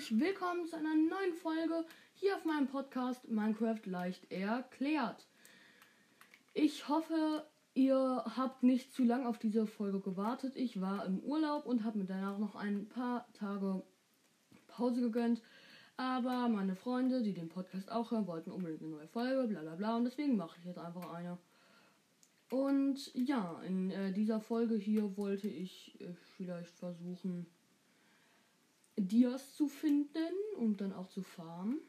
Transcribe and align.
herzlich 0.00 0.18
willkommen 0.18 0.66
zu 0.66 0.76
einer 0.76 0.94
neuen 0.94 1.34
Folge 1.34 1.84
hier 2.14 2.34
auf 2.34 2.46
meinem 2.46 2.68
Podcast 2.68 3.28
Minecraft 3.28 3.84
leicht 3.84 4.32
erklärt. 4.32 5.26
Ich 6.54 6.88
hoffe, 6.88 7.44
ihr 7.74 8.24
habt 8.34 8.62
nicht 8.62 8.94
zu 8.94 9.04
lang 9.04 9.26
auf 9.26 9.38
diese 9.38 9.66
Folge 9.66 10.00
gewartet. 10.00 10.56
Ich 10.56 10.80
war 10.80 11.04
im 11.04 11.20
Urlaub 11.20 11.66
und 11.66 11.84
habe 11.84 11.98
mir 11.98 12.06
danach 12.06 12.38
noch 12.38 12.54
ein 12.54 12.88
paar 12.88 13.30
Tage 13.34 13.82
Pause 14.68 15.02
gegönnt. 15.02 15.42
Aber 15.98 16.48
meine 16.48 16.76
Freunde, 16.76 17.22
die 17.22 17.34
den 17.34 17.50
Podcast 17.50 17.92
auch 17.92 18.10
hören, 18.10 18.26
wollten 18.26 18.52
unbedingt 18.52 18.80
eine 18.80 18.92
neue 18.92 19.08
Folge, 19.08 19.48
bla 19.48 19.60
bla 19.60 19.74
bla. 19.74 19.96
Und 19.98 20.04
deswegen 20.04 20.34
mache 20.34 20.56
ich 20.60 20.64
jetzt 20.64 20.78
einfach 20.78 21.12
eine. 21.12 21.36
Und 22.48 23.12
ja, 23.12 23.60
in 23.66 23.90
äh, 23.90 24.12
dieser 24.12 24.40
Folge 24.40 24.76
hier 24.76 25.18
wollte 25.18 25.48
ich 25.48 26.00
äh, 26.00 26.14
vielleicht 26.36 26.74
versuchen, 26.78 27.46
Dias 29.08 29.54
zu 29.54 29.66
finden 29.66 30.32
und 30.56 30.80
dann 30.80 30.92
auch 30.92 31.08
zu 31.08 31.22
farmen. 31.22 31.80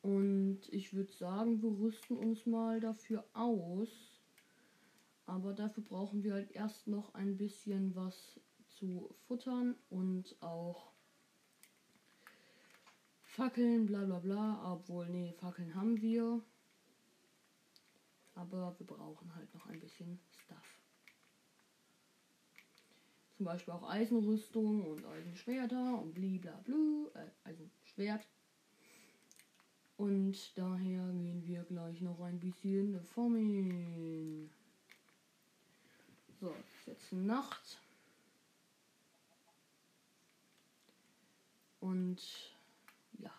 Und 0.00 0.60
ich 0.70 0.94
würde 0.94 1.12
sagen, 1.12 1.60
wir 1.62 1.70
rüsten 1.70 2.16
uns 2.16 2.46
mal 2.46 2.80
dafür 2.80 3.24
aus. 3.34 3.88
Aber 5.26 5.52
dafür 5.52 5.82
brauchen 5.82 6.24
wir 6.24 6.32
halt 6.32 6.50
erst 6.52 6.86
noch 6.86 7.14
ein 7.14 7.36
bisschen 7.36 7.94
was 7.94 8.40
zu 8.68 9.14
futtern 9.26 9.76
und 9.90 10.34
auch 10.40 10.92
Fackeln, 13.22 13.84
bla 13.84 14.04
bla 14.04 14.20
bla. 14.20 14.72
Obwohl, 14.72 15.08
nee, 15.10 15.32
Fackeln 15.34 15.74
haben 15.74 16.00
wir. 16.00 16.42
Aber 18.34 18.74
wir 18.78 18.86
brauchen 18.86 19.34
halt 19.34 19.52
noch 19.52 19.66
ein 19.66 19.80
bisschen 19.80 20.18
Stuff. 20.30 20.78
Zum 23.38 23.46
Beispiel 23.46 23.72
auch 23.72 23.88
Eisenrüstung 23.88 24.84
und 24.84 25.04
Eisenschwerter 25.04 26.02
und 26.02 26.12
blablabla, 26.12 27.06
äh, 27.14 27.48
Eisenschwert. 27.48 28.26
Und 29.96 30.58
daher 30.58 31.12
gehen 31.12 31.46
wir 31.46 31.62
gleich 31.62 32.00
noch 32.00 32.18
ein 32.20 32.40
bisschen 32.40 33.00
formen. 33.00 34.50
So, 36.40 36.48
ist 36.50 36.86
jetzt 36.88 37.12
Nacht. 37.12 37.80
Und 41.78 42.20
ja. 43.20 43.32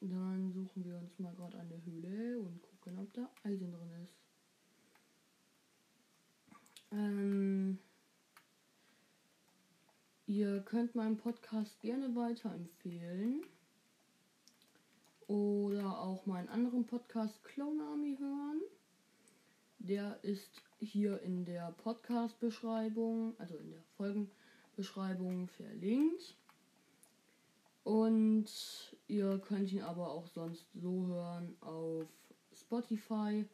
Dann 0.00 0.52
suchen 0.52 0.84
wir 0.84 0.98
uns 0.98 1.18
mal 1.18 1.34
gerade 1.34 1.58
eine 1.58 1.84
Höhle 1.84 2.38
und 2.38 2.62
gucken, 2.62 3.00
ob 3.00 3.12
da 3.12 3.28
Eisen 3.42 3.72
drin 3.72 3.90
ist. 4.04 4.31
Ähm, 6.92 7.78
ihr 10.26 10.60
könnt 10.60 10.94
meinen 10.94 11.16
Podcast 11.16 11.80
gerne 11.80 12.14
weiterempfehlen. 12.14 13.42
Oder 15.26 15.98
auch 16.00 16.26
meinen 16.26 16.48
anderen 16.48 16.86
Podcast 16.86 17.42
Clone 17.44 17.82
Army 17.82 18.16
hören. 18.18 18.60
Der 19.78 20.22
ist 20.22 20.62
hier 20.78 21.20
in 21.22 21.44
der 21.44 21.72
Podcast-Beschreibung, 21.72 23.34
also 23.38 23.56
in 23.56 23.70
der 23.70 23.82
Folgenbeschreibung 23.96 25.48
verlinkt. 25.48 26.36
Und 27.84 28.46
ihr 29.08 29.38
könnt 29.38 29.72
ihn 29.72 29.82
aber 29.82 30.10
auch 30.10 30.26
sonst 30.26 30.66
so 30.74 31.06
hören 31.06 31.56
auf 31.60 32.06
Spotify. 32.54 33.46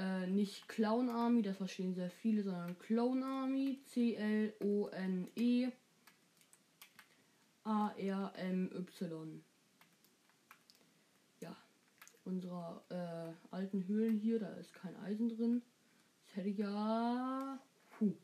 Äh, 0.00 0.26
nicht 0.28 0.66
Clown 0.66 1.10
Army, 1.10 1.42
das 1.42 1.58
verstehen 1.58 1.94
sehr 1.94 2.10
viele, 2.10 2.42
sondern 2.42 2.78
Clone 2.78 3.24
Army. 3.24 3.80
C-L-O-N-E 3.84 5.68
A-R-M-Y. 7.64 9.42
Ja, 11.40 11.56
unserer 12.24 12.82
äh, 12.88 13.54
alten 13.54 13.86
Höhlen 13.86 14.16
hier, 14.18 14.40
da 14.40 14.48
ist 14.54 14.72
kein 14.72 14.96
Eisen 14.96 15.28
drin. 15.28 15.60
Ich 16.26 16.36
hätte 16.36 16.48
ja. 16.48 17.58
Puh, 17.90 18.14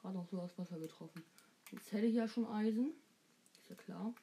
gerade 0.00 0.14
noch 0.14 0.28
so 0.28 0.40
aus 0.40 0.56
Wasser 0.56 0.78
getroffen. 0.78 1.24
Jetzt 1.72 1.92
hätte 1.92 2.06
ich 2.06 2.14
ja 2.14 2.28
schon 2.28 2.46
Eisen 2.46 2.92
ja 3.72 3.76
klar. 3.76 4.14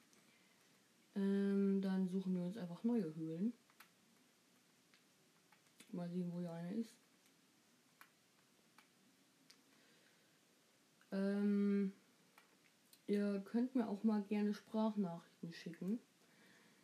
Ähm, 1.16 1.81
dann 1.81 2.07
suchen 2.07 2.35
wir 2.35 2.44
uns 2.44 2.57
einfach 2.57 2.84
neue 2.84 3.13
Höhlen. 3.16 3.53
Mal 5.91 6.09
sehen, 6.09 6.31
wo 6.31 6.39
hier 6.39 6.51
eine 6.51 6.73
ist. 6.75 6.95
Ähm, 11.11 11.94
ihr 13.07 13.41
könnt 13.45 13.75
mir 13.75 13.88
auch 13.88 14.03
mal 14.03 14.22
gerne 14.23 14.53
Sprachnachrichten 14.53 15.51
schicken. 15.53 15.99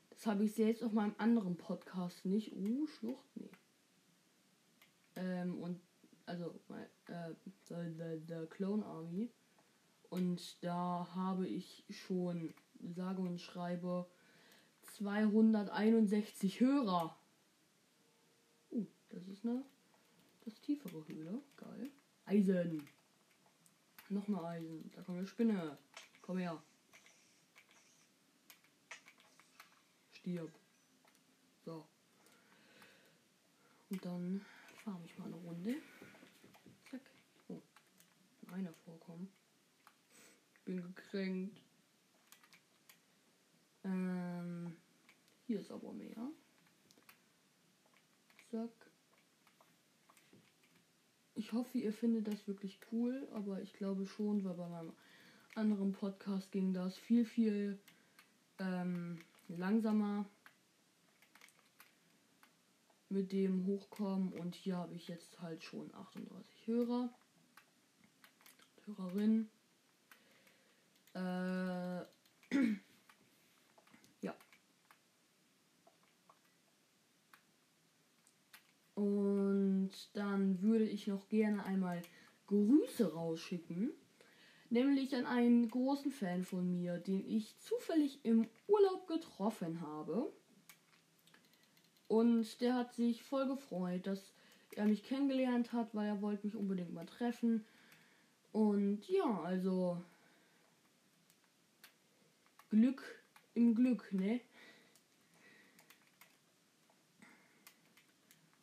Das 0.09 0.25
habe 0.25 0.45
ich 0.45 0.53
selbst 0.53 0.83
auf 0.83 0.93
meinem 0.93 1.15
anderen 1.17 1.57
Podcast 1.57 2.25
nicht. 2.25 2.53
Uh, 2.55 2.87
Schlucht? 2.87 3.25
Nee. 3.35 3.51
Ähm, 5.15 5.61
und 5.61 5.79
also 6.25 6.59
äh, 7.07 7.33
the, 7.67 8.21
the 8.27 8.45
Clone 8.49 8.85
Army. 8.85 9.29
Und 10.09 10.63
da 10.63 11.07
habe 11.13 11.47
ich 11.47 11.83
schon, 11.89 12.53
sage 12.95 13.21
und 13.21 13.39
schreibe, 13.39 14.07
261 14.83 16.59
Hörer. 16.59 17.17
Das 19.15 19.27
ist 19.27 19.45
eine 19.45 19.63
das 20.43 20.59
tiefere 20.61 21.07
Höhle. 21.07 21.41
Geil. 21.57 21.89
Eisen. 22.25 22.87
Noch 24.09 24.27
eine 24.27 24.43
Eisen. 24.43 24.91
Da 24.93 25.01
kommt 25.01 25.17
eine 25.17 25.27
Spinne. 25.27 25.77
Komm 26.21 26.37
her. 26.37 26.61
Stirb. 30.11 30.51
So. 31.63 31.87
Und 33.89 34.05
dann 34.05 34.45
fahre 34.83 35.03
ich 35.05 35.17
mal 35.17 35.25
eine 35.25 35.35
Runde. 35.37 35.75
Zack. 36.91 37.01
Oh. 37.47 37.61
Einer 38.51 38.73
vorkommen 38.85 39.31
bin 40.65 40.81
gekränkt. 40.81 41.61
Ähm, 43.83 44.75
hier 45.45 45.59
ist 45.59 45.71
aber 45.71 45.93
mehr. 45.93 46.31
Zack. 48.49 48.84
Ich 51.45 51.53
hoffe, 51.53 51.77
ihr 51.77 51.93
findet 51.93 52.27
das 52.27 52.47
wirklich 52.47 52.79
cool, 52.91 53.27
aber 53.31 53.61
ich 53.61 53.71
glaube 53.73 54.07
schon, 54.07 54.43
weil 54.43 54.55
bei 54.55 54.67
meinem 54.67 54.93
anderen 55.53 55.91
Podcast 55.91 56.51
ging 56.51 56.73
das 56.73 56.97
viel, 56.97 57.23
viel 57.23 57.77
ähm, 58.57 59.19
langsamer 59.47 60.25
mit 63.09 63.31
dem 63.31 63.63
Hochkommen 63.67 64.33
und 64.33 64.55
hier 64.55 64.77
habe 64.77 64.95
ich 64.95 65.07
jetzt 65.07 65.39
halt 65.39 65.63
schon 65.63 65.93
38 65.93 66.65
Hörer, 66.65 67.13
Hörerinnen. 68.87 69.47
Äh, 71.13 72.05
ja. 74.21 74.35
Und 79.05 79.91
dann 80.13 80.61
würde 80.63 80.85
ich 80.85 81.05
noch 81.05 81.29
gerne 81.29 81.63
einmal 81.63 82.01
Grüße 82.47 83.13
rausschicken. 83.13 83.91
Nämlich 84.71 85.15
an 85.15 85.27
einen 85.27 85.69
großen 85.69 86.11
Fan 86.11 86.43
von 86.43 86.71
mir, 86.71 86.97
den 86.97 87.23
ich 87.29 87.55
zufällig 87.59 88.19
im 88.23 88.47
Urlaub 88.67 89.07
getroffen 89.07 89.81
habe. 89.81 90.33
Und 92.07 92.61
der 92.61 92.73
hat 92.73 92.95
sich 92.95 93.23
voll 93.23 93.47
gefreut, 93.47 94.07
dass 94.07 94.33
er 94.75 94.85
mich 94.85 95.03
kennengelernt 95.03 95.71
hat, 95.71 95.93
weil 95.93 96.07
er 96.07 96.21
wollte 96.21 96.47
mich 96.47 96.55
unbedingt 96.55 96.93
mal 96.93 97.05
treffen. 97.05 97.63
Und 98.53 99.07
ja, 99.07 99.41
also 99.41 100.01
Glück 102.71 103.23
im 103.53 103.75
Glück, 103.75 104.11
ne? 104.11 104.41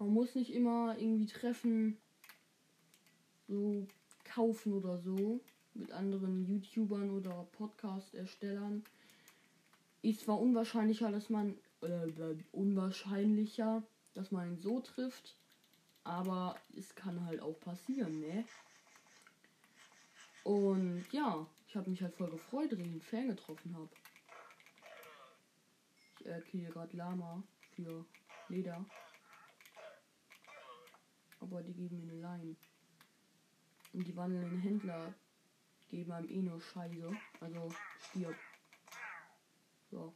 Man 0.03 0.15
muss 0.15 0.35
nicht 0.35 0.53
immer 0.53 0.99
irgendwie 0.99 1.27
treffen, 1.27 1.97
so 3.47 3.87
kaufen 4.25 4.73
oder 4.73 4.99
so 4.99 5.41
mit 5.75 5.93
anderen 5.93 6.45
YouTubern 6.45 7.11
oder 7.11 7.47
Podcast-Erstellern. 7.53 8.83
Ist 10.03 10.23
zwar 10.23 10.41
unwahrscheinlicher, 10.41 11.13
dass 11.13 11.31
man 11.31 11.57
äh, 11.83 12.35
unwahrscheinlicher, 12.51 13.85
dass 14.15 14.33
man 14.33 14.49
ihn 14.49 14.59
so 14.59 14.81
trifft, 14.81 15.37
aber 16.03 16.57
es 16.77 16.97
kann 16.97 17.25
halt 17.25 17.41
auch 17.41 17.61
passieren, 17.61 18.19
ne? 18.19 18.45
Und 20.43 21.05
ja, 21.13 21.47
ich 21.69 21.77
habe 21.77 21.91
mich 21.91 22.03
halt 22.03 22.17
voll 22.17 22.31
gefreut, 22.31 22.73
dass 22.73 22.81
ich 22.81 22.87
einen 22.87 23.01
Fan 23.01 23.29
getroffen 23.29 23.77
habe. 23.77 23.91
Ich 26.19 26.51
kriege 26.51 26.71
gerade 26.71 26.97
Lama 26.97 27.41
für 27.77 28.05
Leder. 28.49 28.85
Aber 31.43 31.61
die 31.63 31.75
geben 31.75 31.97
mir 31.99 32.13
eine 32.13 32.21
Line. 32.21 32.57
Und 33.93 34.07
die 34.07 34.17
wandelnden 34.17 34.61
Händler 34.61 35.13
geben 35.91 36.13
einem 36.13 36.31
eh 36.31 36.41
nur 36.41 36.61
Scheiße. 36.61 37.11
Also 37.41 37.71
stirb. 37.99 38.37
So. 39.91 40.15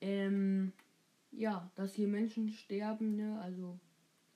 Ähm, 0.00 0.72
ja, 1.32 1.70
dass 1.74 1.94
hier 1.94 2.08
Menschen 2.08 2.50
sterben, 2.50 3.16
ne? 3.16 3.40
Also 3.40 3.80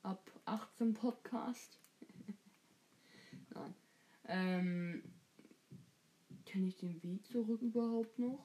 ab 0.03 0.29
18 0.47 0.95
Podcast. 0.95 1.79
Nein. 3.55 3.75
Ähm, 4.25 5.03
kenne 6.47 6.67
ich 6.67 6.77
den 6.79 7.01
Weg 7.03 7.25
zurück 7.27 7.61
überhaupt 7.61 8.19
noch? 8.19 8.45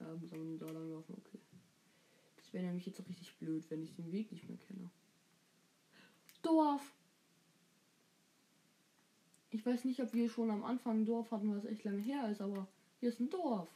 Ja, 0.00 0.14
muss 0.14 0.32
aber 0.32 0.44
nur 0.44 0.58
da 0.58 0.66
lang 0.66 0.90
laufen, 0.90 1.14
okay. 1.18 1.40
Das 2.36 2.52
wäre 2.52 2.64
nämlich 2.64 2.86
jetzt 2.86 3.06
richtig 3.06 3.34
blöd, 3.36 3.68
wenn 3.68 3.82
ich 3.82 3.94
den 3.94 4.10
Weg 4.12 4.32
nicht 4.32 4.48
mehr 4.48 4.58
kenne. 4.58 4.90
Dorf! 6.48 6.94
Ich 9.50 9.64
weiß 9.64 9.84
nicht, 9.84 10.00
ob 10.00 10.14
wir 10.14 10.30
schon 10.30 10.50
am 10.50 10.64
Anfang 10.64 11.00
ein 11.00 11.04
Dorf 11.04 11.30
hatten, 11.30 11.54
was 11.54 11.66
echt 11.66 11.84
lange 11.84 12.00
her 12.00 12.30
ist, 12.30 12.40
aber 12.40 12.66
hier 13.00 13.10
ist 13.10 13.20
ein 13.20 13.28
Dorf. 13.28 13.68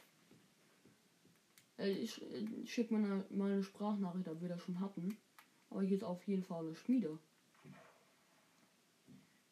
Äh, 1.77 1.91
ich, 1.91 2.19
ich 2.63 2.73
schicke 2.73 2.95
mal, 2.95 3.25
mal 3.29 3.51
eine 3.51 3.63
Sprachnachricht, 3.63 4.27
ob 4.27 4.41
wir 4.41 4.49
das 4.49 4.61
schon 4.61 4.79
hatten. 4.79 5.17
Aber 5.69 5.83
hier 5.83 5.97
ist 5.97 6.03
auf 6.03 6.23
jeden 6.27 6.43
Fall 6.43 6.65
eine 6.65 6.75
Schmiede. 6.75 7.19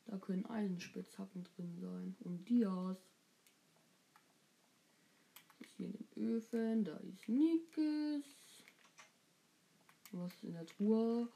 Da 0.05 0.17
können 0.17 0.45
Eisenspitzhacken 0.47 1.43
drin 1.55 1.77
sein. 1.79 2.15
Und 2.21 2.49
Dias. 2.49 2.97
Das 5.59 5.67
ist 5.67 5.77
hier 5.77 5.85
in 5.87 5.93
den 5.93 6.23
Öfen. 6.23 6.83
Da 6.83 6.97
ist 6.97 7.29
Nikes. 7.29 8.25
Was 10.11 10.33
ist 10.33 10.43
in 10.43 10.53
der 10.53 10.65
Truhe? 10.65 11.29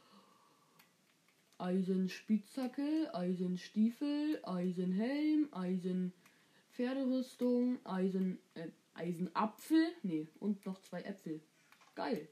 Eisenspitzhacke, 1.58 3.10
Eisenstiefel, 3.14 4.42
Eisenhelm, 4.44 5.48
Eisenpferderüstung, 5.52 7.80
Eisen, 7.86 8.40
äh, 8.56 8.68
Eisenapfel. 8.94 9.94
Nee, 10.04 10.28
und 10.40 10.66
noch 10.66 10.82
zwei 10.82 11.02
Äpfel. 11.02 11.40
Geil. 11.96 12.28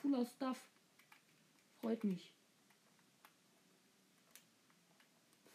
Cooler 0.00 0.26
Stuff. 0.26 0.68
Freut 1.80 2.04
mich. 2.04 2.32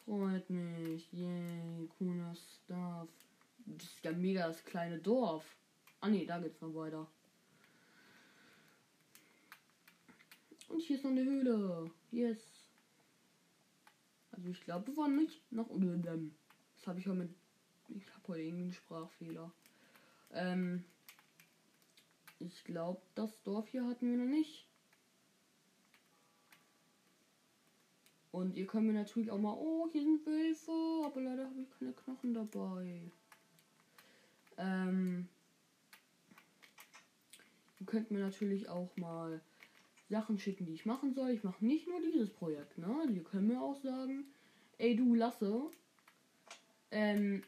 Freut 0.05 0.49
mich. 0.49 1.07
Yay, 1.13 1.87
cooler 1.97 2.35
Stuff. 2.35 3.07
Das 3.65 3.85
ist 3.85 4.03
ja 4.03 4.11
mega 4.11 4.47
das 4.47 4.65
kleine 4.65 4.99
Dorf. 4.99 5.55
Ah 6.01 6.09
ne, 6.09 6.25
da 6.25 6.37
geht's 6.39 6.59
noch 6.59 6.75
weiter. 6.75 7.07
Und 10.71 10.79
hier 10.81 10.95
ist 10.95 11.03
noch 11.03 11.11
eine 11.11 11.23
Höhle. 11.23 11.91
Yes. 12.11 12.39
Also 14.31 14.49
ich 14.49 14.63
glaube, 14.63 14.87
wir 14.87 14.97
waren 14.97 15.17
nicht 15.17 15.51
noch 15.51 15.67
unter 15.67 15.97
dem. 15.97 16.33
Das 16.77 16.87
habe 16.87 16.99
ich 16.99 17.07
heute 17.07 17.19
mit. 17.19 17.35
Ich 17.89 18.07
habe 18.13 18.27
heute 18.29 18.41
irgendwie 18.41 18.63
einen 18.63 18.73
Sprachfehler. 18.73 19.51
Ähm. 20.31 20.85
Ich 22.39 22.63
glaube, 22.63 23.01
das 23.13 23.39
Dorf 23.43 23.67
hier 23.67 23.85
hatten 23.85 24.09
wir 24.09 24.17
noch 24.17 24.31
nicht. 24.31 24.67
Und 28.31 28.55
ihr 28.55 28.65
könnt 28.65 28.87
mir 28.87 28.93
natürlich 28.93 29.29
auch 29.29 29.37
mal, 29.37 29.53
oh, 29.53 29.89
hier 29.91 30.01
sind 30.01 30.25
Wölfe, 30.25 31.05
aber 31.05 31.21
leider 31.21 31.45
habe 31.45 31.61
ich 31.61 31.69
keine 31.77 31.93
Knochen 31.93 32.33
dabei. 32.33 33.11
Ähm, 34.57 35.27
ihr 37.79 37.85
könnt 37.85 38.09
mir 38.09 38.19
natürlich 38.19 38.69
auch 38.69 38.95
mal 38.95 39.41
Sachen 40.11 40.37
schicken, 40.37 40.65
die 40.65 40.73
ich 40.73 40.85
machen 40.85 41.13
soll. 41.13 41.31
Ich 41.31 41.43
mache 41.43 41.65
nicht 41.65 41.87
nur 41.87 42.01
dieses 42.01 42.29
Projekt, 42.29 42.77
ne? 42.77 43.07
Ihr 43.09 43.23
könnt 43.23 43.47
mir 43.47 43.61
auch 43.61 43.81
sagen, 43.81 44.25
ey 44.77 44.95
du 44.95 45.15
Lasse, 45.15 45.71
ähm, 46.91 47.41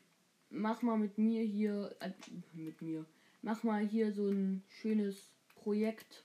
mach 0.50 0.81
mal 0.81 0.98
mit 0.98 1.18
mir 1.18 1.44
hier, 1.44 1.94
äh, 2.00 2.12
mit 2.54 2.81
mir, 2.81 3.06
mach 3.42 3.63
mal 3.63 3.86
hier 3.86 4.13
so 4.13 4.30
ein 4.30 4.63
schönes 4.69 5.30
Projekt 5.56 6.24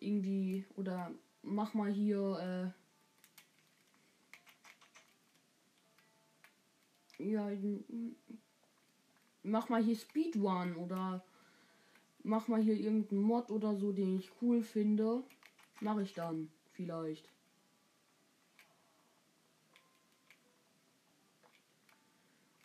irgendwie 0.00 0.64
oder 0.76 1.12
mach 1.42 1.74
mal 1.74 1.92
hier, 1.92 2.72
äh, 7.18 7.22
ja, 7.22 7.50
mach 9.42 9.68
mal 9.68 9.84
hier 9.84 9.96
Speedrun 9.96 10.76
oder 10.76 11.22
mach 12.24 12.48
mal 12.48 12.60
hier 12.60 12.76
irgendeinen 12.76 13.22
Mod 13.22 13.50
oder 13.50 13.76
so, 13.76 13.92
den 13.92 14.18
ich 14.18 14.30
cool 14.40 14.62
finde. 14.62 15.22
Mache 15.80 16.02
ich 16.02 16.14
dann 16.14 16.50
vielleicht. 16.72 17.28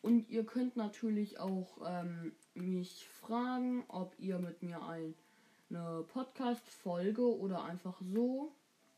Und 0.01 0.29
ihr 0.29 0.45
könnt 0.45 0.77
natürlich 0.77 1.37
auch 1.39 1.79
ähm, 1.85 2.31
mich 2.53 3.05
fragen, 3.07 3.83
ob 3.89 4.15
ihr 4.19 4.39
mit 4.39 4.63
mir 4.63 4.81
eine 4.83 6.03
Podcast-Folge 6.13 7.37
oder 7.37 7.65
einfach 7.65 8.01
so 8.01 8.53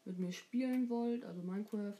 mit 0.06 0.20
mir 0.20 0.32
spielen 0.32 0.88
wollt, 0.90 1.26
also 1.26 1.42
Minecraft. 1.42 1.98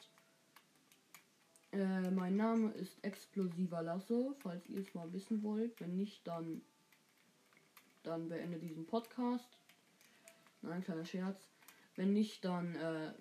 Äh, 1.72 2.12
mein 2.12 2.36
Name 2.36 2.72
ist 2.74 3.04
Explosiver 3.04 3.82
Lasse, 3.82 4.36
falls 4.40 4.68
ihr 4.70 4.82
es 4.82 4.94
mal 4.94 5.12
wissen 5.14 5.44
wollt. 5.44 5.80
Wenn 5.80 5.98
nicht, 5.98 6.28
dann, 6.28 6.62
dann 8.04 8.30
beende 8.30 8.60
diesen 8.60 8.86
Podcast. 8.86 9.58
Nein, 10.62 10.84
kleiner 10.84 11.06
Scherz. 11.06 11.48
Wenn 11.96 12.14
nicht, 12.14 12.44
dann 12.46 12.76
äh, 12.76 13.14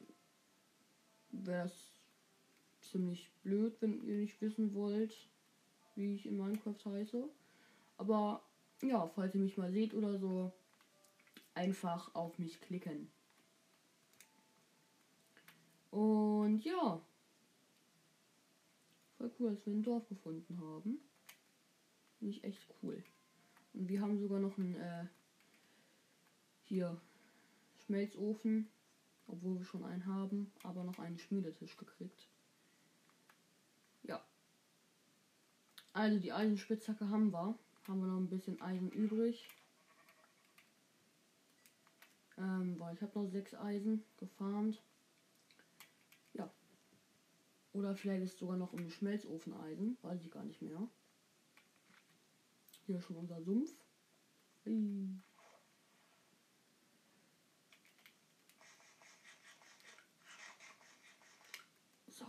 wäre 1.30 1.66
es 1.66 1.92
ziemlich 2.80 3.30
blöd, 3.42 3.76
wenn 3.80 4.02
ihr 4.06 4.16
nicht 4.16 4.40
wissen 4.40 4.74
wollt, 4.74 5.14
wie 5.94 6.14
ich 6.14 6.26
in 6.26 6.36
Minecraft 6.36 6.84
heiße. 6.84 7.28
Aber 7.96 8.42
ja, 8.82 9.06
falls 9.08 9.34
ihr 9.34 9.40
mich 9.40 9.56
mal 9.56 9.72
seht 9.72 9.94
oder 9.94 10.18
so, 10.18 10.52
einfach 11.54 12.14
auf 12.14 12.38
mich 12.38 12.60
klicken. 12.60 13.10
Und 15.90 16.60
ja. 16.64 17.00
Voll 19.16 19.32
cool, 19.38 19.54
dass 19.54 19.66
wir 19.66 19.72
ein 19.72 19.82
Dorf 19.82 20.08
gefunden 20.08 20.60
haben. 20.60 21.00
Finde 22.18 22.34
ich 22.36 22.44
echt 22.44 22.62
cool. 22.82 23.02
Und 23.78 23.88
wir 23.88 24.00
haben 24.00 24.18
sogar 24.18 24.40
noch 24.40 24.58
einen 24.58 24.74
äh, 24.74 25.06
hier 26.64 27.00
Schmelzofen, 27.86 28.68
obwohl 29.26 29.58
wir 29.58 29.64
schon 29.64 29.84
einen 29.84 30.04
haben, 30.04 30.52
aber 30.62 30.84
noch 30.84 30.98
einen 30.98 31.18
Schmiedetisch 31.18 31.76
gekriegt. 31.76 32.28
Ja. 34.02 34.22
Also 35.94 36.18
die 36.18 36.32
Eisenspitzhacke 36.32 37.08
haben 37.08 37.32
wir. 37.32 37.56
Haben 37.86 38.00
wir 38.00 38.08
noch 38.08 38.18
ein 38.18 38.28
bisschen 38.28 38.60
Eisen 38.60 38.90
übrig. 38.90 39.48
Ähm, 42.36 42.78
weil 42.78 42.94
ich 42.94 43.00
habe 43.00 43.18
noch 43.18 43.30
sechs 43.30 43.54
Eisen 43.54 44.04
gefarmt. 44.18 44.82
Oder 47.78 47.94
vielleicht 47.94 48.24
ist 48.24 48.38
sogar 48.38 48.56
noch 48.56 48.72
ein 48.72 48.90
Schmelzofeneisen. 48.90 49.96
Weiß 50.02 50.20
ich 50.24 50.32
gar 50.32 50.42
nicht 50.42 50.60
mehr. 50.62 50.88
Hier 52.88 53.02
schon 53.02 53.16
unser 53.16 53.42
Sumpf. 53.42 53.70
So. 62.06 62.24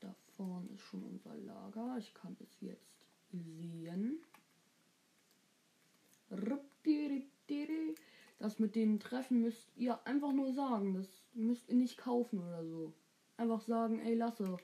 Da 0.00 0.14
vorne 0.36 0.68
ist 0.74 0.82
schon 0.82 1.02
unser 1.02 1.34
Lager. 1.34 1.96
Ich 1.98 2.12
kann 2.12 2.36
es 2.38 2.60
jetzt 2.60 3.06
sehen. 3.30 4.20
Das 8.38 8.58
mit 8.58 8.74
den 8.74 9.00
Treffen 9.00 9.40
müsst 9.40 9.66
ihr 9.76 10.06
einfach 10.06 10.32
nur 10.32 10.52
sagen. 10.52 10.92
Das 10.92 11.08
müsst 11.32 11.70
ihr 11.70 11.76
nicht 11.76 11.96
kaufen 11.96 12.40
oder 12.40 12.66
so 12.66 12.92
einfach 13.38 13.62
sagen, 13.62 13.98
ey 14.00 14.14
Lasse, 14.14 14.58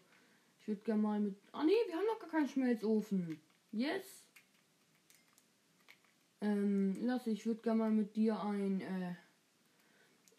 ich 0.58 0.68
würde 0.68 0.82
gerne 0.82 1.02
mal 1.02 1.20
mit. 1.20 1.36
Ah 1.52 1.64
nee, 1.64 1.72
wir 1.86 1.96
haben 1.96 2.06
noch 2.06 2.18
gar 2.18 2.28
keinen 2.28 2.48
Schmelzofen. 2.48 3.40
Yes. 3.72 4.26
Ähm, 6.40 6.96
Lasse, 7.04 7.30
ich 7.30 7.46
würde 7.46 7.62
gerne 7.62 7.78
mal 7.78 7.90
mit 7.90 8.16
dir 8.16 8.38
ein, 8.40 8.80
äh, 8.80 9.14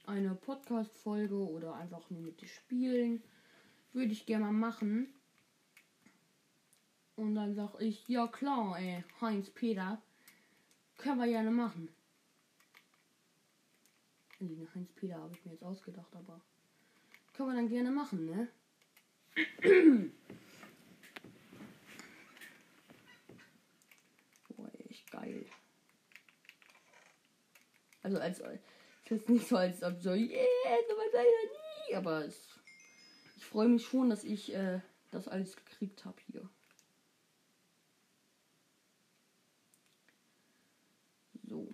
eine 0.05 0.35
Podcast-Folge 0.35 1.35
oder 1.35 1.75
einfach 1.75 2.09
nur 2.09 2.21
mit 2.21 2.41
dir 2.41 2.47
spielen. 2.47 3.23
Würde 3.91 4.11
ich 4.11 4.25
gerne 4.25 4.45
mal 4.45 4.51
machen. 4.51 5.13
Und 7.15 7.35
dann 7.35 7.55
sag 7.55 7.79
ich, 7.79 8.07
ja 8.07 8.27
klar, 8.27 8.77
ey, 8.79 9.03
Heinz 9.21 9.49
Peter. 9.49 10.01
Können 10.97 11.19
wir 11.19 11.27
gerne 11.27 11.51
machen. 11.51 11.89
Den 14.39 14.67
Heinz 14.75 14.91
Peter 14.93 15.15
habe 15.15 15.33
ich 15.33 15.45
mir 15.45 15.53
jetzt 15.53 15.63
ausgedacht, 15.63 16.15
aber. 16.15 16.41
Können 17.33 17.49
wir 17.49 17.55
dann 17.55 17.69
gerne 17.69 17.89
machen, 17.89 18.25
ne? 18.25 18.47
Boah, 24.55 24.71
echt 24.89 25.01
geil. 25.13 25.45
Also 28.01 28.19
als 28.19 28.41
es 29.05 29.11
ist 29.11 29.29
nicht 29.29 29.47
so, 29.47 29.57
als 29.57 29.83
ob 29.83 30.01
so, 30.01 30.11
yeah, 30.13 30.77
sowas 30.89 31.13
ja 31.13 31.21
nie. 31.89 31.95
Aber 31.95 32.25
es, 32.25 32.59
Ich 33.37 33.45
freue 33.45 33.67
mich 33.67 33.85
schon, 33.85 34.09
dass 34.09 34.23
ich 34.23 34.53
äh, 34.53 34.79
das 35.11 35.27
alles 35.27 35.55
gekriegt 35.55 36.05
habe 36.05 36.17
hier. 36.31 36.49
So. 41.43 41.73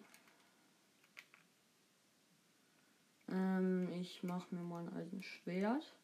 Ähm, 3.29 3.91
ich 3.93 4.23
mache 4.23 4.53
mir 4.53 4.63
mal 4.63 4.87
ein 4.87 4.93
Eisenschwert. 4.93 5.95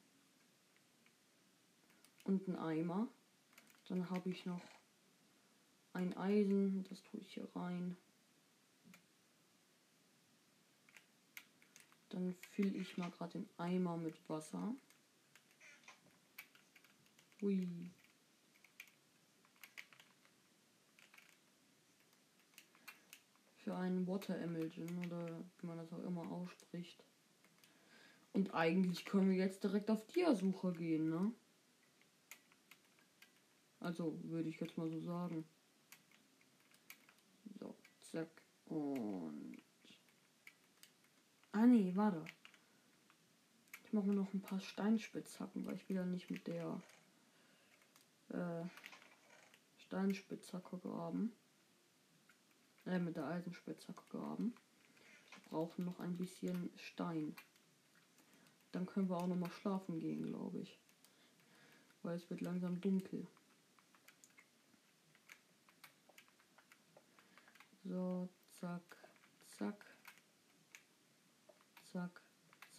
Und 2.24 2.48
ein 2.48 2.56
Eimer. 2.56 3.08
Dann 3.90 4.10
habe 4.10 4.30
ich 4.30 4.46
noch 4.46 4.62
ein 5.96 6.16
Eisen. 6.18 6.84
Das 6.90 7.02
tue 7.04 7.22
ich 7.22 7.34
hier 7.34 7.48
rein. 7.56 7.98
Dann 12.10 12.34
fülle 12.52 12.78
ich 12.78 12.98
mal 12.98 13.10
gerade 13.12 13.40
den 13.40 13.50
Eimer 13.58 13.98
mit 13.98 14.18
Wasser. 14.30 14.76
Hui. 17.42 17.92
Für 23.58 23.76
einen 23.76 24.06
Water 24.06 24.38
Emulsion 24.38 25.06
oder 25.06 25.44
wie 25.60 25.68
man 25.68 25.78
das 25.78 25.92
auch 25.92 26.04
immer 26.04 26.30
ausspricht. 26.32 27.04
Und 28.34 28.54
eigentlich 28.54 29.06
können 29.06 29.30
wir 29.30 29.38
jetzt 29.38 29.64
direkt 29.64 29.90
auf 29.90 30.06
Dia-Suche 30.08 30.74
gehen, 30.74 31.10
ne? 31.10 31.34
Also 33.80 34.20
würde 34.24 34.50
ich 34.50 34.60
jetzt 34.60 34.78
mal 34.78 34.90
so 34.90 35.00
sagen. 35.00 35.46
Zack. 38.16 38.30
Und. 38.68 39.62
Ah 41.52 41.66
nee, 41.66 41.92
warte. 41.96 42.24
Ich 43.84 43.92
mache 43.92 44.06
mir 44.06 44.14
noch 44.14 44.34
ein 44.34 44.42
paar 44.42 44.62
Steinspitzhacken, 44.62 45.66
weil 45.66 45.76
ich 45.76 45.90
wieder 45.90 46.06
nicht 46.06 46.30
mit 46.30 46.48
der 46.48 46.82
äh, 48.30 48.64
Steinspitzhacke 49.80 50.78
graben. 50.78 51.34
Äh, 52.86 53.00
mit 53.00 53.18
der 53.18 53.28
Eisenspitzhacke 53.28 54.04
graben. 54.10 54.56
Wir 55.34 55.50
brauchen 55.50 55.84
noch 55.84 56.00
ein 56.00 56.16
bisschen 56.16 56.72
Stein. 56.78 57.36
Dann 58.72 58.86
können 58.86 59.10
wir 59.10 59.18
auch 59.18 59.28
noch 59.28 59.36
mal 59.36 59.52
schlafen 59.52 60.00
gehen, 60.00 60.24
glaube 60.24 60.60
ich. 60.60 60.80
Weil 62.02 62.16
es 62.16 62.30
wird 62.30 62.40
langsam 62.40 62.80
dunkel. 62.80 63.28
So, 67.88 68.28
zack, 68.60 68.98
zack. 69.46 69.86
Zack, 71.92 72.22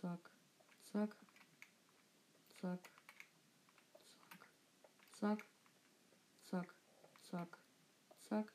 zack, 0.00 0.30
zack. 0.82 1.16
Zack, 2.60 2.80
zack, 5.20 5.20
zack. 5.20 5.46
Zack, 6.50 6.68
zack, 7.30 7.58
zack. 8.28 8.52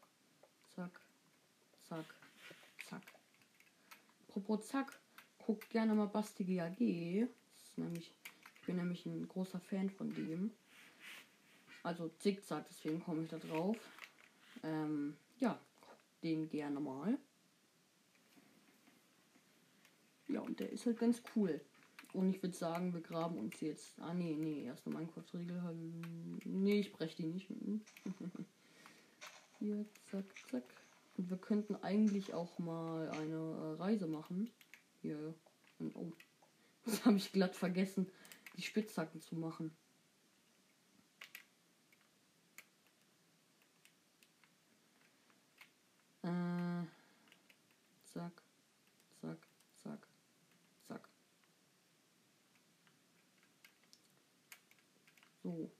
Zack, 0.75 1.01
zack, 1.87 2.05
zack. 2.89 3.01
Apropos 4.27 4.67
zack, 4.67 4.99
guckt 5.45 5.69
gerne 5.69 5.95
mal 5.95 6.07
Basti 6.07 6.43
GAG. 6.43 6.81
Ich 6.81 7.29
bin 8.65 8.75
nämlich 8.75 9.05
ein 9.05 9.25
großer 9.25 9.61
Fan 9.61 9.89
von 9.89 10.13
dem. 10.13 10.51
Also 11.83 12.09
zickzack, 12.19 12.65
deswegen 12.67 13.01
komme 13.01 13.23
ich 13.23 13.29
da 13.29 13.39
drauf. 13.39 13.77
Ähm, 14.63 15.15
ja 15.39 15.57
den 16.23 16.49
gerne 16.49 16.79
mal. 16.79 17.17
Ja, 20.27 20.41
und 20.41 20.59
der 20.59 20.71
ist 20.71 20.85
halt 20.85 20.99
ganz 20.99 21.21
cool. 21.35 21.61
Und 22.13 22.29
ich 22.29 22.41
würde 22.41 22.55
sagen, 22.55 22.93
wir 22.93 23.01
graben 23.01 23.37
uns 23.37 23.59
jetzt. 23.61 23.99
Ah, 23.99 24.13
nee, 24.13 24.35
nee, 24.37 24.63
erst 24.63 24.85
eine 24.85 24.97
Minecraft-Regel. 24.97 25.61
Nee, 26.45 26.79
ich 26.79 26.91
breche 26.91 27.17
die 27.17 27.27
nicht. 27.27 27.47
Hier, 29.59 29.85
zack, 30.09 30.25
zack. 30.49 30.63
Und 31.17 31.29
wir 31.29 31.37
könnten 31.37 31.75
eigentlich 31.75 32.33
auch 32.33 32.57
mal 32.59 33.09
eine 33.11 33.35
äh, 33.35 33.81
Reise 33.81 34.07
machen. 34.07 34.49
Hier. 35.01 35.33
Und, 35.79 35.95
oh. 35.95 36.11
Das 36.83 37.05
habe 37.05 37.17
ich 37.17 37.31
glatt 37.31 37.55
vergessen, 37.55 38.09
die 38.57 38.63
Spitzhacken 38.63 39.21
zu 39.21 39.35
machen. 39.35 39.77
Äh, 46.23 46.85
zack, 48.13 48.43
zack, 49.21 49.47
zack, 49.83 50.07
zack. 50.87 51.09
So. 55.41 55.71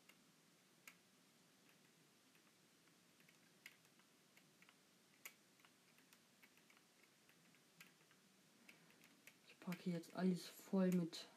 Ich 9.48 9.60
packe 9.60 9.92
jetzt 9.92 10.12
alles 10.16 10.50
voll 10.70 10.92
mit 10.92 11.30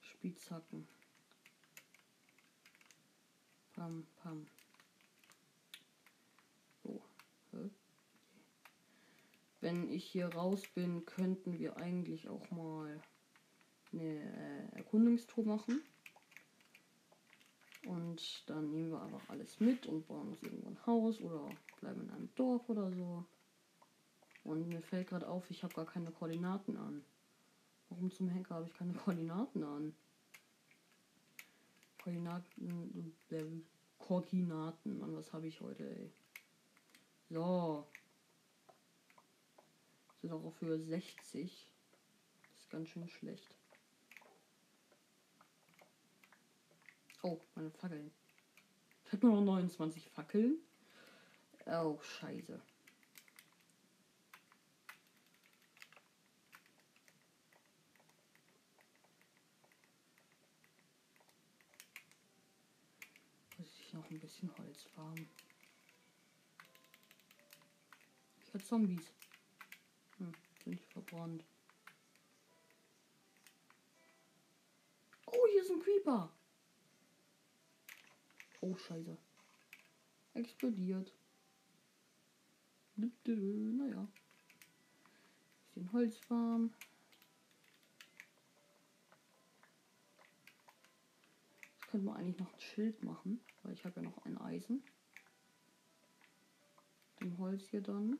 Spitzhacken. 0.00 0.88
Pam, 3.74 4.06
pam. 4.16 4.46
So. 6.82 7.00
hä? 7.45 7.45
Wenn 9.60 9.90
ich 9.90 10.04
hier 10.04 10.28
raus 10.28 10.62
bin, 10.74 11.04
könnten 11.06 11.58
wir 11.58 11.76
eigentlich 11.76 12.28
auch 12.28 12.50
mal 12.50 13.00
eine 13.92 14.02
äh, 14.02 14.76
Erkundungstour 14.76 15.44
machen. 15.44 15.82
Und 17.86 18.48
dann 18.50 18.70
nehmen 18.70 18.90
wir 18.90 19.02
einfach 19.02 19.28
alles 19.28 19.60
mit 19.60 19.86
und 19.86 20.06
bauen 20.08 20.28
uns 20.28 20.42
irgendwo 20.42 20.68
ein 20.68 20.86
Haus 20.86 21.20
oder 21.20 21.48
bleiben 21.80 22.02
in 22.02 22.10
einem 22.10 22.34
Dorf 22.34 22.68
oder 22.68 22.90
so. 22.92 23.24
Und 24.44 24.68
mir 24.68 24.82
fällt 24.82 25.08
gerade 25.08 25.28
auf, 25.28 25.50
ich 25.50 25.62
habe 25.62 25.74
gar 25.74 25.86
keine 25.86 26.10
Koordinaten 26.10 26.76
an. 26.76 27.04
Warum 27.88 28.10
zum 28.10 28.28
Henker 28.28 28.56
habe 28.56 28.66
ich 28.66 28.74
keine 28.74 28.92
Koordinaten 29.04 29.62
an? 29.62 29.94
Koordinaten, 32.02 33.14
äh, 33.30 33.44
Koordinaten, 33.98 34.98
Mann, 34.98 35.16
was 35.16 35.32
habe 35.32 35.46
ich 35.46 35.60
heute, 35.60 35.88
ey? 35.88 36.12
So. 37.28 37.86
Sind 40.20 40.32
auch 40.32 40.44
auf 40.44 40.60
Höhe 40.60 40.78
60. 40.78 41.68
Das 42.52 42.60
ist 42.60 42.70
ganz 42.70 42.88
schön 42.88 43.08
schlecht. 43.08 43.54
Oh, 47.22 47.40
meine 47.56 47.70
Fackeln. 47.70 48.12
Ich 49.04 49.12
habe 49.12 49.26
nur 49.26 49.36
noch 49.36 49.44
29 49.54 50.08
Fackeln. 50.10 50.58
Oh, 51.66 51.98
scheiße. 52.00 52.60
Muss 63.58 63.80
ich 63.80 63.92
noch 63.92 64.08
ein 64.10 64.20
bisschen 64.20 64.56
Holz 64.58 64.84
farmen. 64.94 65.28
Ich 68.56 68.62
habe 68.62 68.68
Zombies. 68.68 69.12
Hm, 70.16 70.32
sind 70.64 70.80
verbrannt. 70.86 71.44
Oh, 75.26 75.46
hier 75.52 75.60
ist 75.60 75.70
ein 75.70 75.82
Creeper. 75.82 76.32
Oh, 78.62 78.74
scheiße. 78.74 79.18
Explodiert. 80.32 81.12
Naja. 82.96 84.08
Bisschen 85.74 85.92
Holzfarm. 85.92 86.72
Jetzt 91.74 91.88
könnte 91.88 92.06
man 92.06 92.16
eigentlich 92.16 92.38
noch 92.38 92.54
ein 92.54 92.60
Schild 92.60 93.02
machen, 93.04 93.38
weil 93.62 93.74
ich 93.74 93.84
habe 93.84 94.00
ja 94.00 94.08
noch 94.08 94.24
ein 94.24 94.38
Eisen. 94.38 94.82
Dem 97.20 97.36
Holz 97.36 97.68
hier 97.68 97.82
dann. 97.82 98.18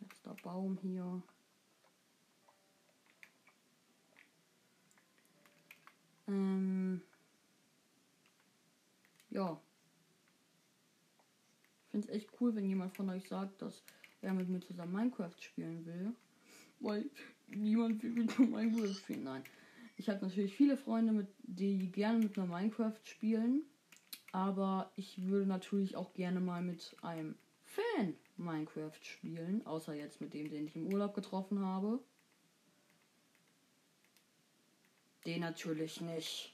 Letzter 0.00 0.34
Baum 0.42 0.78
hier. 0.82 1.22
Ähm, 6.28 7.02
ja. 9.30 9.60
Ich 11.84 11.90
finde 11.90 12.08
es 12.08 12.14
echt 12.14 12.30
cool, 12.40 12.54
wenn 12.54 12.66
jemand 12.66 12.96
von 12.96 13.10
euch 13.10 13.28
sagt, 13.28 13.60
dass 13.60 13.82
er 14.22 14.32
mit 14.32 14.48
mir 14.48 14.60
zusammen 14.60 14.92
Minecraft 14.92 15.36
spielen 15.38 15.84
will. 15.84 16.14
Weil 16.80 17.10
niemand 17.48 18.02
will 18.02 18.12
mit 18.12 18.38
mir 18.38 18.46
Minecraft 18.46 18.94
spielen. 18.94 19.24
Nein. 19.24 19.44
Ich 19.96 20.08
habe 20.08 20.24
natürlich 20.26 20.54
viele 20.54 20.76
Freunde, 20.76 21.12
mit, 21.12 21.28
die 21.42 21.92
gerne 21.92 22.18
mit 22.18 22.36
mir 22.36 22.46
Minecraft 22.46 23.00
spielen. 23.04 23.62
Aber 24.32 24.90
ich 24.96 25.22
würde 25.26 25.46
natürlich 25.46 25.96
auch 25.96 26.14
gerne 26.14 26.40
mal 26.40 26.62
mit 26.62 26.96
einem 27.02 27.36
Fan 27.64 28.14
Minecraft 28.44 28.98
spielen. 29.02 29.66
Außer 29.66 29.94
jetzt 29.94 30.20
mit 30.20 30.34
dem, 30.34 30.50
den 30.50 30.66
ich 30.66 30.76
im 30.76 30.92
Urlaub 30.92 31.14
getroffen 31.14 31.64
habe. 31.64 32.00
Den 35.24 35.40
natürlich 35.40 36.00
nicht. 36.00 36.52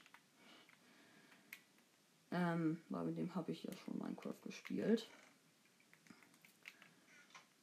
Ähm, 2.31 2.79
weil 2.89 3.05
mit 3.05 3.17
dem 3.17 3.33
habe 3.33 3.51
ich 3.51 3.63
ja 3.63 3.71
schon 3.73 3.97
Minecraft 3.97 4.39
gespielt. 4.43 5.07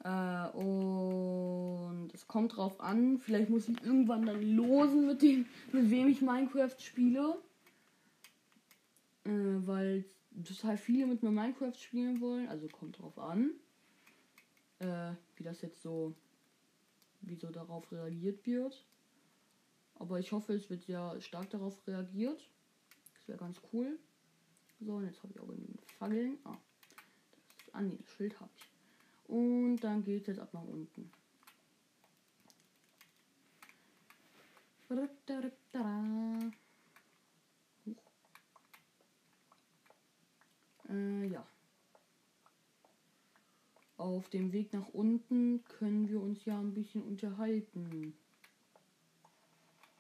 Äh, 0.02 0.49
und 0.50 2.11
es 2.12 2.26
kommt 2.26 2.56
drauf 2.56 2.80
an. 2.80 3.18
Vielleicht 3.18 3.50
muss 3.50 3.68
ich 3.68 3.83
irgendwann 3.83 4.26
dann 4.26 4.42
losen 4.42 5.06
mit 5.06 5.23
dem, 5.23 5.47
mit 5.73 5.90
wem 5.90 6.09
ich 6.09 6.21
Minecraft 6.21 6.76
spiele. 6.78 7.38
Äh, 9.25 9.66
weil 9.66 10.04
total 10.45 10.76
viele 10.76 11.06
mit 11.06 11.23
mir 11.23 11.30
Minecraft 11.30 11.75
spielen 11.75 12.21
wollen. 12.21 12.49
Also 12.49 12.68
kommt 12.68 12.99
drauf 12.99 13.18
an. 13.18 13.50
Äh, 14.78 15.14
wie 15.37 15.42
das 15.42 15.62
jetzt 15.62 15.80
so, 15.80 16.14
wie 17.23 17.37
so 17.37 17.50
darauf 17.50 17.90
reagiert 17.92 18.45
wird. 18.47 18.87
Aber 19.95 20.18
ich 20.21 20.33
hoffe, 20.33 20.52
es 20.52 20.68
wird 20.68 20.85
sehr 20.85 21.21
stark 21.21 21.49
darauf 21.50 21.87
reagiert. 21.87 22.50
Das 23.14 23.28
wäre 23.28 23.38
ganz 23.38 23.61
cool. 23.73 23.99
So, 24.80 24.97
und 24.97 25.06
jetzt 25.06 25.23
habe 25.23 25.33
ich 25.33 25.40
auch 25.40 25.49
genügend 25.49 25.80
Fackeln. 25.92 26.38
Ah, 26.45 26.59
das, 27.59 27.75
ah 27.75 27.80
nee, 27.80 27.97
das 27.97 28.11
Schild 28.11 28.38
habe 28.38 28.50
ich. 28.56 28.64
Und 29.28 29.78
dann 29.78 30.04
geht 30.04 30.23
es 30.23 30.26
jetzt 30.28 30.38
ab 30.38 30.52
nach 30.52 30.62
unten. 30.62 31.11
Äh, 40.88 41.26
ja. 41.26 41.47
Auf 43.97 44.29
dem 44.29 44.53
Weg 44.53 44.73
nach 44.75 44.88
unten 44.88 45.65
können 45.65 46.09
wir 46.09 46.21
uns 46.21 46.45
ja 46.45 46.61
ein 46.61 46.75
bisschen 46.75 47.03
unterhalten. 47.03 48.15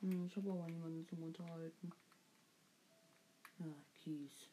Hm, 0.00 0.26
ich 0.26 0.36
habe 0.36 0.52
aber 0.52 0.66
niemanden 0.68 1.06
zum 1.06 1.22
Unterhalten. 1.22 1.90
Ja, 3.58 3.66
Kies. 3.94 4.50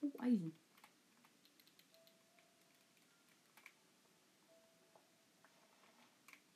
Oh, 0.00 0.12
Eisen. 0.18 0.52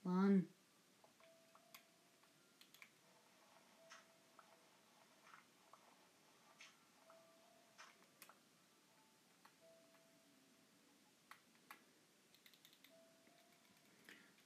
Mann. 0.02 0.48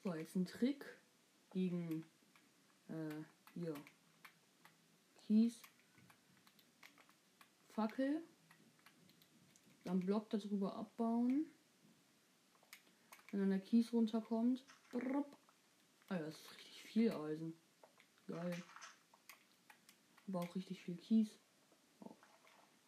So, 0.04 0.14
jetzt 0.14 0.36
ein 0.36 0.44
Trick 0.44 0.84
gegen 1.48 2.04
äh, 2.88 3.24
hier 3.54 3.74
Kies 5.16 5.62
Fackel 7.70 8.22
dann 9.84 10.00
Block 10.00 10.28
darüber 10.28 10.76
abbauen. 10.76 11.46
Wenn 13.30 13.40
dann 13.40 13.48
der 13.48 13.60
Kies 13.60 13.94
runterkommt. 13.94 14.64
Ah, 16.08 16.18
das 16.18 16.36
ist 16.36 16.50
richtig 16.50 16.82
viel 16.82 17.10
Eisen. 17.10 17.54
Geil. 18.26 18.62
Aber 20.28 20.40
auch 20.40 20.54
richtig 20.54 20.82
viel 20.82 20.96
Kies. 20.96 21.30
Oh, 22.00 22.14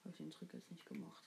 habe 0.00 0.11
ich 0.11 0.16
den 0.16 0.31
Trick 0.31 0.52
jetzt 0.52 0.70
nicht 0.70 0.85
gemacht. 0.85 1.24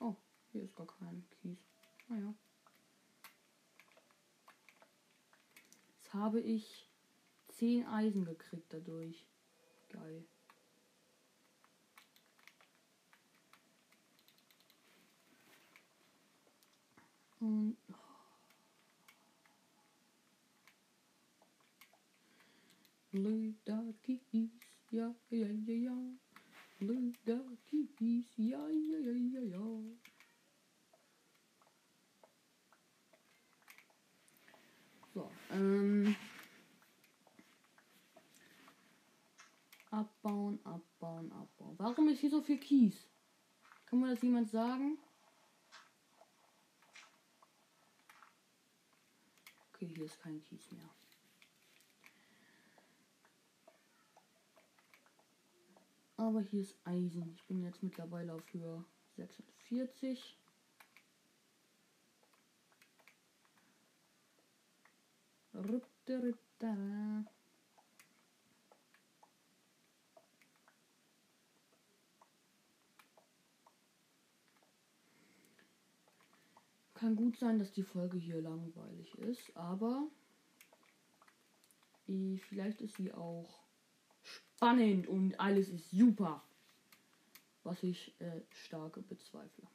Oh, 0.00 0.16
hier 0.54 0.62
ist 0.62 0.76
gar 0.76 0.86
kein 0.86 1.24
Kies. 1.30 1.58
Naja. 2.08 2.32
habe 6.12 6.40
ich 6.40 6.88
10 7.48 7.86
Eisen 7.86 8.24
gekriegt 8.24 8.72
dadurch. 8.72 9.26
Geil. 9.88 10.24
Und 17.40 17.76
Blue 23.10 23.54
Darkies, 23.64 24.50
ja, 24.92 25.12
ja, 25.30 25.48
ja, 25.48 25.74
ja. 25.74 25.98
Blue 26.78 27.12
Darkies, 27.24 28.36
ja, 28.36 28.68
ja, 28.68 28.98
ja, 28.98 29.12
ja, 29.12 29.40
ja. 29.40 30.13
So, 35.14 35.30
ähm. 35.52 36.16
Abbauen, 39.92 40.58
abbauen, 40.64 41.30
abbauen. 41.30 41.78
Warum 41.78 42.08
ist 42.08 42.18
hier 42.18 42.30
so 42.30 42.42
viel 42.42 42.58
Kies? 42.58 43.08
Kann 43.86 44.00
mir 44.00 44.10
das 44.10 44.22
jemand 44.22 44.50
sagen? 44.50 44.98
Okay, 49.72 49.86
hier 49.94 50.04
ist 50.04 50.18
kein 50.18 50.42
Kies 50.42 50.72
mehr. 50.72 50.90
Aber 56.16 56.40
hier 56.40 56.62
ist 56.62 56.76
Eisen. 56.84 57.34
Ich 57.36 57.44
bin 57.44 57.62
jetzt 57.62 57.84
mittlerweile 57.84 58.34
auf 58.34 58.52
Höhe 58.52 58.84
46. 59.16 60.36
Kann 76.94 77.16
gut 77.16 77.36
sein, 77.36 77.58
dass 77.58 77.72
die 77.72 77.82
Folge 77.82 78.16
hier 78.16 78.40
langweilig 78.40 79.18
ist, 79.18 79.56
aber 79.56 80.08
vielleicht 82.06 82.80
ist 82.80 82.96
sie 82.96 83.12
auch 83.12 83.64
spannend 84.22 85.06
und 85.06 85.38
alles 85.40 85.68
ist 85.68 85.90
super. 85.90 86.42
Was 87.62 87.82
ich 87.82 88.14
äh, 88.20 88.42
stark 88.50 89.06
bezweifle. 89.08 89.66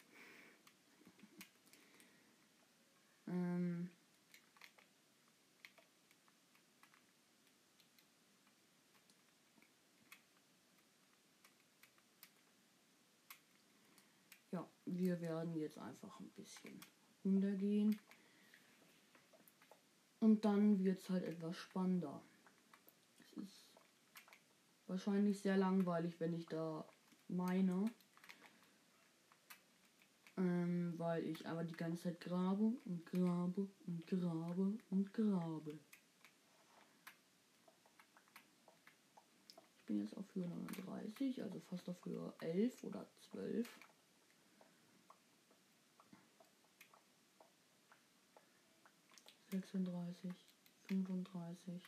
Ähm 3.27 3.89
wir 14.85 15.21
werden 15.21 15.55
jetzt 15.55 15.77
einfach 15.77 16.19
ein 16.19 16.29
bisschen 16.29 16.79
runtergehen. 17.23 17.99
Und 20.19 20.43
dann 20.43 20.83
wird 20.83 20.99
es 20.99 21.09
halt 21.09 21.23
etwas 21.23 21.55
spannender. 21.55 22.21
Es 23.19 23.37
ist 23.37 23.71
wahrscheinlich 24.87 25.39
sehr 25.39 25.57
langweilig, 25.57 26.19
wenn 26.19 26.33
ich 26.33 26.45
da 26.47 26.85
meine. 27.27 27.85
Ähm, 30.37 30.93
weil 30.97 31.25
ich 31.25 31.45
aber 31.47 31.63
die 31.63 31.75
ganze 31.75 32.03
Zeit 32.03 32.21
grabe 32.21 32.73
und 32.85 33.05
grabe 33.05 33.67
und 33.87 34.07
grabe 34.07 34.77
und 34.89 35.13
grabe. 35.13 35.79
Ich 39.77 39.85
bin 39.85 39.99
jetzt 39.99 40.15
auf 40.15 40.33
Höhe 40.35 40.47
39, 40.47 41.41
also 41.41 41.59
fast 41.61 41.89
auf 41.89 42.05
Höhe 42.05 42.33
11 42.41 42.83
oder 42.83 43.05
12. 43.31 43.67
36, 49.51 50.31
35, 50.87 51.81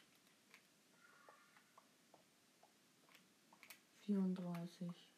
34, 4.06 5.10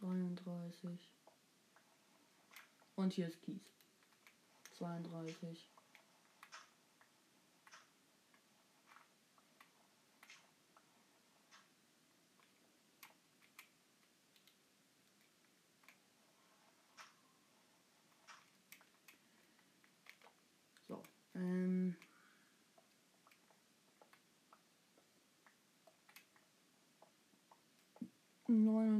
33 0.00 1.12
und 2.96 3.12
hier 3.12 3.28
ist 3.28 3.40
Kies. 3.42 3.62
32. 4.76 5.70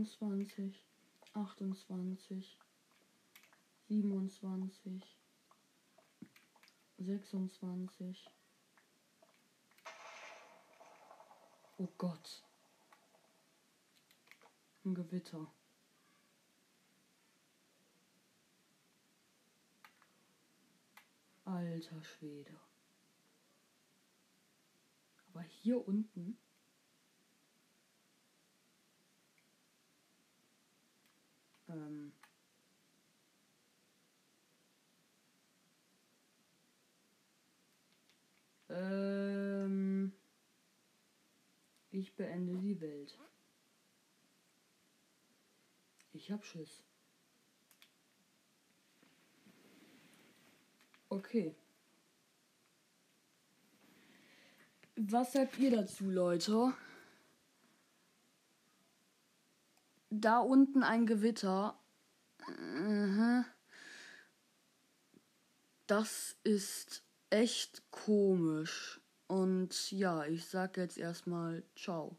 27, 0.05 0.83
28, 1.35 2.59
27, 3.89 5.19
26. 6.99 8.31
Oh 11.77 11.89
Gott. 11.99 12.43
Ein 14.85 14.95
Gewitter. 14.95 15.53
Alter 21.45 22.03
Schwede. 22.03 22.59
Aber 25.29 25.43
hier 25.43 25.87
unten 25.87 26.39
Ähm. 31.71 32.13
Ähm. 38.69 40.13
Ich 41.93 42.15
beende 42.15 42.57
die 42.57 42.81
Welt. 42.81 43.19
Ich 46.13 46.31
hab 46.31 46.45
Schiss. 46.45 46.83
Okay. 51.09 51.55
Was 54.97 55.33
sagt 55.33 55.59
ihr 55.59 55.71
dazu, 55.71 56.11
Leute? 56.11 56.73
Da 60.11 60.41
unten 60.41 60.83
ein 60.83 61.07
Gewitter. 61.07 61.79
Das 65.87 66.37
ist 66.43 67.05
echt 67.31 67.83
komisch. 67.91 69.01
Und 69.29 69.93
ja, 69.93 70.25
ich 70.25 70.45
sag 70.47 70.77
jetzt 70.77 70.99
erstmal 70.99 71.63
ciao. 71.77 72.17